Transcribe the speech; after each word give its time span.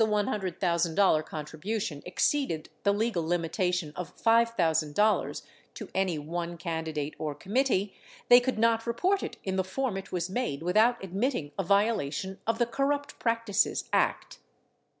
$100, 0.01 0.95
000 0.95 1.21
contribution 1.21 2.01
exceeded 2.07 2.69
the 2.81 2.91
legal 2.91 3.23
limitation 3.23 3.93
of 3.95 4.17
$5,000 4.17 5.41
to 5.75 5.89
any 5.93 6.17
one 6.17 6.57
candidate 6.57 7.13
or 7.19 7.35
committee, 7.35 7.93
they 8.27 8.39
could 8.39 8.57
not 8.57 8.87
report 8.87 9.21
it 9.21 9.37
in 9.43 9.57
the 9.57 9.63
form 9.63 9.97
it 9.97 10.11
was 10.11 10.27
made 10.27 10.63
without 10.63 10.97
admitting 11.03 11.51
a 11.59 11.63
violation 11.63 12.39
of 12.47 12.57
the 12.57 12.65
Corrupt 12.65 13.19
Practices 13.19 13.87
Act. 13.93 14.39